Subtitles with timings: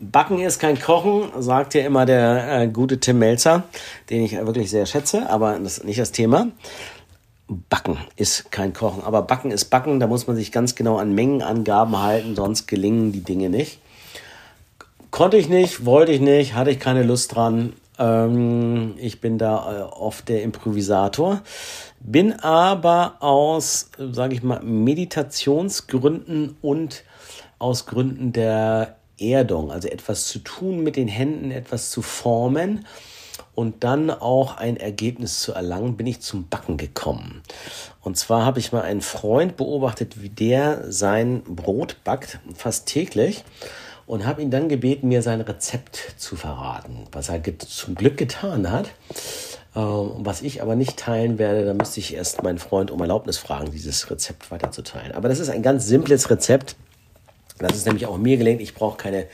[0.00, 3.64] Backen ist kein Kochen, sagt ja immer der äh, gute Tim Melzer,
[4.10, 6.48] den ich wirklich sehr schätze, aber das ist nicht das Thema.
[7.48, 11.14] Backen ist kein Kochen, aber Backen ist Backen, da muss man sich ganz genau an
[11.14, 13.80] Mengenangaben halten, sonst gelingen die Dinge nicht.
[15.10, 17.72] Konnte ich nicht, wollte ich nicht, hatte ich keine Lust dran.
[17.98, 21.40] Ähm, ich bin da äh, oft der Improvisator,
[22.00, 27.02] bin aber aus, sage ich mal, Meditationsgründen und
[27.58, 32.86] aus Gründen der Erdung, also etwas zu tun mit den Händen, etwas zu formen
[33.54, 37.42] und dann auch ein Ergebnis zu erlangen, bin ich zum Backen gekommen.
[38.02, 43.44] Und zwar habe ich mal einen Freund beobachtet, wie der sein Brot backt, fast täglich,
[44.06, 48.70] und habe ihn dann gebeten, mir sein Rezept zu verraten, was er zum Glück getan
[48.70, 48.90] hat.
[49.76, 53.38] Ähm, was ich aber nicht teilen werde, da müsste ich erst meinen Freund um Erlaubnis
[53.38, 55.12] fragen, dieses Rezept weiterzuteilen.
[55.12, 56.76] Aber das ist ein ganz simples Rezept
[57.58, 58.60] das ist nämlich auch mir gelingt.
[58.60, 59.26] Ich brauche keine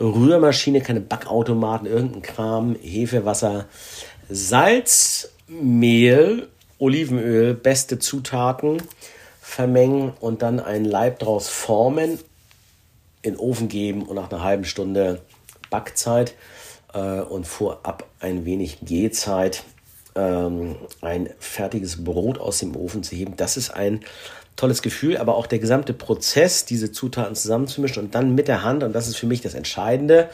[0.00, 3.66] Rührmaschine, keine Backautomaten, irgendein Kram, Hefe, Wasser,
[4.28, 6.48] Salz, Mehl,
[6.78, 8.82] Olivenöl, beste Zutaten
[9.40, 12.18] vermengen und dann einen Leib draus formen,
[13.22, 15.20] in den Ofen geben und nach einer halben Stunde
[15.68, 16.34] Backzeit
[16.94, 19.64] äh, und vorab ein wenig Gehzeit
[20.14, 23.36] ähm, ein fertiges Brot aus dem Ofen zu heben.
[23.36, 24.00] Das ist ein
[24.56, 28.82] tolles Gefühl, aber auch der gesamte Prozess, diese Zutaten zusammenzumischen und dann mit der Hand,
[28.82, 30.28] und das ist für mich das Entscheidende,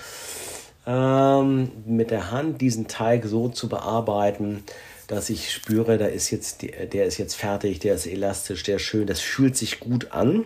[0.87, 4.65] ähm, mit der Hand diesen Teig so zu bearbeiten,
[5.07, 8.83] dass ich spüre, da ist jetzt, der ist jetzt fertig, der ist elastisch, der ist
[8.83, 10.45] schön, das fühlt sich gut an.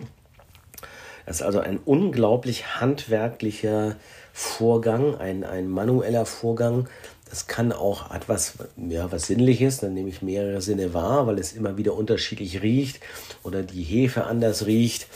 [1.25, 3.95] Das ist also ein unglaublich handwerklicher
[4.33, 6.87] Vorgang, ein, ein manueller Vorgang,
[7.31, 11.53] das kann auch etwas, ja, was Sinnliches, dann nehme ich mehrere Sinne wahr, weil es
[11.53, 12.99] immer wieder unterschiedlich riecht
[13.41, 15.07] oder die Hefe anders riecht.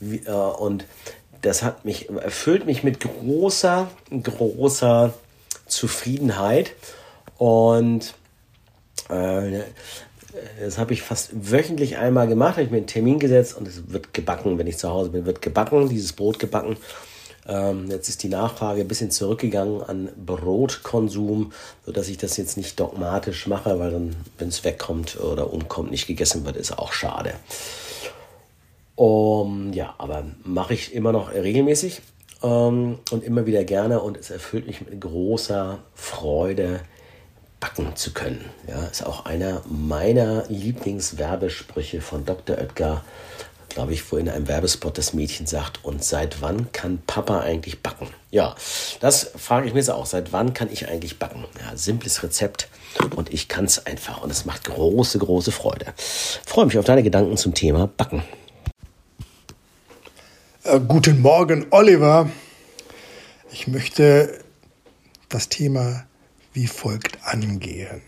[0.00, 0.84] Äh, und
[1.42, 3.90] das hat mich, erfüllt mich mit großer,
[4.22, 5.14] großer
[5.66, 6.74] Zufriedenheit.
[7.38, 8.14] Und
[9.08, 9.62] äh,
[10.60, 13.90] das habe ich fast wöchentlich einmal gemacht, habe ich mir einen Termin gesetzt und es
[13.90, 16.76] wird gebacken, wenn ich zu Hause bin, wird gebacken, dieses Brot gebacken.
[17.46, 21.52] Ähm, jetzt ist die Nachfrage ein bisschen zurückgegangen an Brotkonsum,
[21.84, 26.06] sodass ich das jetzt nicht dogmatisch mache, weil dann, wenn es wegkommt oder umkommt, nicht
[26.06, 27.34] gegessen wird, ist auch schade.
[28.96, 32.00] Um, ja, aber mache ich immer noch regelmäßig
[32.42, 36.80] ähm, und immer wieder gerne und es erfüllt mich mit großer Freude,
[37.58, 38.44] backen zu können.
[38.68, 42.58] Ja, ist auch einer meiner Lieblingswerbesprüche von Dr.
[42.58, 43.02] Oetker
[43.74, 47.82] glaube ich, wo in einem Werbespot das Mädchen sagt, und seit wann kann Papa eigentlich
[47.82, 48.06] backen?
[48.30, 48.54] Ja,
[49.00, 50.06] das frage ich mir jetzt auch.
[50.06, 51.44] Seit wann kann ich eigentlich backen?
[51.60, 52.68] Ja, simples Rezept
[53.16, 55.86] und ich kann es einfach und es macht große, große Freude.
[56.46, 58.22] freue mich auf deine Gedanken zum Thema Backen.
[60.62, 62.30] Äh, guten Morgen, Oliver.
[63.50, 64.38] Ich möchte
[65.28, 66.06] das Thema
[66.54, 68.00] wie folgt angehen.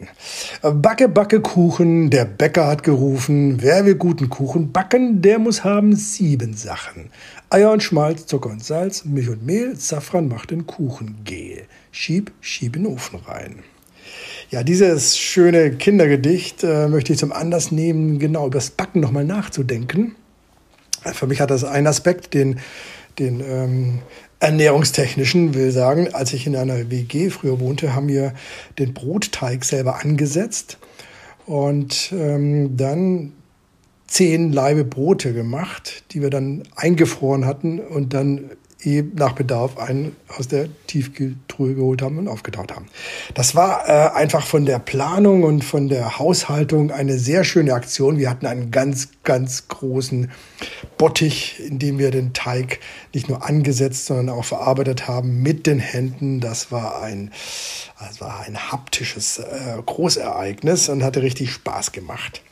[0.62, 5.94] Backe, backe Kuchen, der Bäcker hat gerufen, wer will guten Kuchen backen, der muss haben
[5.96, 7.10] sieben Sachen.
[7.50, 11.64] Eier und Schmalz, Zucker und Salz, Milch und Mehl, Safran macht den Kuchen gel.
[11.90, 13.56] Schieb, schieb in den Ofen rein.
[14.50, 19.24] Ja, dieses schöne Kindergedicht äh, möchte ich zum Anlass nehmen, genau über das Backen nochmal
[19.24, 20.14] nachzudenken.
[21.02, 22.60] Für mich hat das einen Aspekt, den,
[23.18, 23.98] den ähm,
[24.40, 28.34] ernährungstechnischen will sagen, als ich in einer WG früher wohnte, haben wir
[28.78, 30.78] den Brotteig selber angesetzt
[31.46, 33.32] und ähm, dann
[34.06, 38.50] zehn Laibe Brote gemacht, die wir dann eingefroren hatten und dann
[39.14, 42.86] nach Bedarf einen aus der Tiefkühltruhe geholt haben und aufgetaut haben.
[43.34, 48.18] Das war äh, einfach von der Planung und von der Haushaltung eine sehr schöne Aktion.
[48.18, 50.30] Wir hatten einen ganz, ganz großen
[50.98, 52.80] Bottich, in dem wir den Teig
[53.12, 56.40] nicht nur angesetzt, sondern auch verarbeitet haben mit den Händen.
[56.40, 57.30] Das war ein,
[57.98, 62.42] das war ein haptisches äh, Großereignis und hatte richtig Spaß gemacht.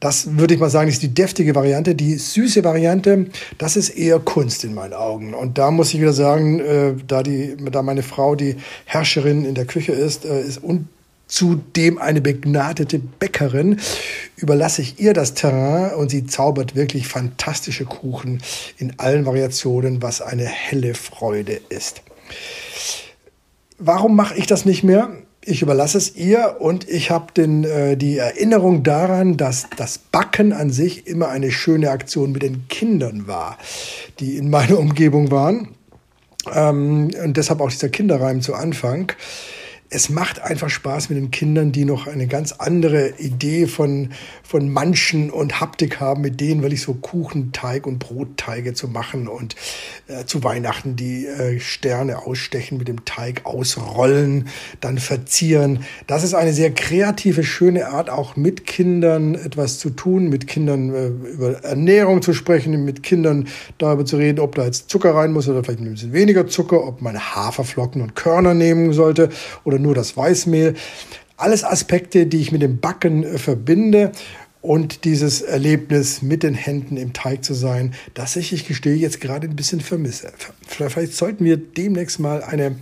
[0.00, 1.94] Das würde ich mal sagen, ist die deftige Variante.
[1.94, 3.26] Die süße Variante,
[3.58, 5.34] das ist eher Kunst in meinen Augen.
[5.34, 8.56] Und da muss ich wieder sagen, äh, da, die, da meine Frau die
[8.86, 10.88] Herrscherin in der Küche ist, äh, ist und
[11.30, 13.80] zudem eine begnadete Bäckerin,
[14.36, 18.42] überlasse ich ihr das Terrain und sie zaubert wirklich fantastische Kuchen
[18.76, 22.02] in allen Variationen, was eine helle Freude ist.
[23.78, 25.10] Warum mache ich das nicht mehr?
[25.42, 30.70] ich überlasse es ihr und ich habe äh, die Erinnerung daran, dass das Backen an
[30.70, 33.56] sich immer eine schöne Aktion mit den Kindern war,
[34.18, 35.68] die in meiner Umgebung waren.
[36.54, 39.12] Ähm, und deshalb auch dieser Kinderreim zu Anfang
[39.92, 44.10] es macht einfach Spaß mit den Kindern, die noch eine ganz andere Idee von,
[44.44, 49.26] von Manchen und Haptik haben, mit denen will ich so Kuchenteig und Brotteige zu machen
[49.26, 49.56] und
[50.06, 54.46] äh, zu Weihnachten die äh, Sterne ausstechen, mit dem Teig ausrollen,
[54.80, 55.80] dann verzieren.
[56.06, 60.94] Das ist eine sehr kreative, schöne Art, auch mit Kindern etwas zu tun, mit Kindern
[60.94, 63.48] äh, über Ernährung zu sprechen, mit Kindern
[63.78, 66.86] darüber zu reden, ob da jetzt Zucker rein muss oder vielleicht ein bisschen weniger Zucker,
[66.86, 69.30] ob man Haferflocken und Körner nehmen sollte
[69.64, 70.74] oder nur das Weißmehl.
[71.36, 74.12] Alles Aspekte, die ich mit dem Backen äh, verbinde
[74.62, 79.20] und dieses Erlebnis mit den Händen im Teig zu sein, das ich, ich gestehe, jetzt
[79.20, 80.32] gerade ein bisschen vermisse.
[80.66, 82.76] Vielleicht sollten wir demnächst mal eine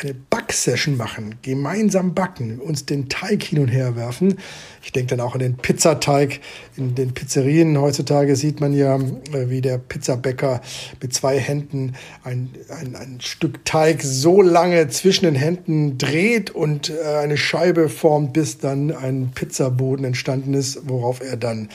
[0.00, 4.38] eine Backsession machen, gemeinsam backen, uns den Teig hin und her werfen.
[4.82, 6.40] Ich denke dann auch an den Pizzateig.
[6.76, 10.60] In den Pizzerien heutzutage sieht man ja, äh, wie der Pizzabäcker
[11.00, 16.90] mit zwei Händen ein, ein, ein Stück Teig so lange zwischen den Händen dreht und
[16.90, 21.68] äh, eine Scheibe formt, bis dann ein Pizzaboden entstanden ist, worauf er dann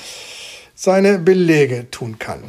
[0.75, 2.39] seine Belege tun kann.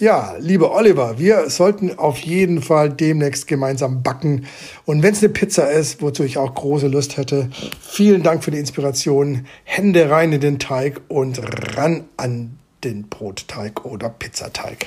[0.00, 4.46] Ja, liebe Oliver, wir sollten auf jeden Fall demnächst gemeinsam backen.
[4.84, 7.50] Und wenn es eine Pizza ist, wozu ich auch große Lust hätte,
[7.80, 9.46] vielen Dank für die Inspiration.
[9.64, 11.40] Hände rein in den Teig und
[11.76, 14.86] ran an den Brotteig oder Pizzateig.